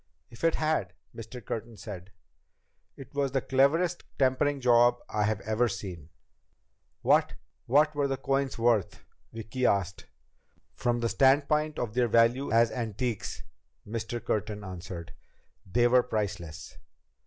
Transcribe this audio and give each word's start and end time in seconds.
"If 0.31 0.43
it 0.43 0.55
had," 0.55 0.93
Mr. 1.15 1.45
Curtin 1.45 1.77
said, 1.77 2.09
"it 2.97 3.13
was 3.13 3.33
the 3.33 3.41
cleverest 3.41 4.03
tampering 4.17 4.59
job 4.59 4.97
I've 5.07 5.41
ever 5.41 5.67
seen." 5.67 6.09
"What 7.03 7.35
what 7.67 7.93
were 7.93 8.07
the 8.07 8.17
coins 8.17 8.57
worth?" 8.57 9.05
Vicki 9.31 9.63
asked. 9.67 10.07
"From 10.73 11.01
the 11.01 11.07
standpoint 11.09 11.77
of 11.77 11.93
their 11.93 12.07
value 12.07 12.51
as 12.51 12.71
antiques," 12.71 13.43
Mr. 13.87 14.19
Curtin 14.25 14.63
answered, 14.63 15.13
"they 15.71 15.87
were 15.87 16.01
priceless. 16.01 16.79